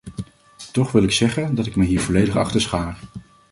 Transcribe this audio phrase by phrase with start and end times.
[0.71, 2.99] Toch wil ik zeggen dat ik me hier volledig achter schaar.